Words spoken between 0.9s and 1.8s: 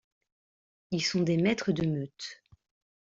sont des maîtres